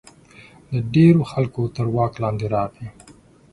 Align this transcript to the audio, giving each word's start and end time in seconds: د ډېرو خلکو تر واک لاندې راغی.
د 0.71 0.73
ډېرو 0.93 1.21
خلکو 1.31 1.61
تر 1.75 1.85
واک 1.95 2.13
لاندې 2.23 2.45
راغی. 2.55 2.87